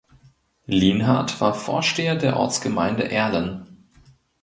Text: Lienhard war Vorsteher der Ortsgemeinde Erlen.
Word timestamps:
Lienhard 0.65 1.39
war 1.41 1.53
Vorsteher 1.53 2.15
der 2.15 2.35
Ortsgemeinde 2.37 3.11
Erlen. 3.11 3.87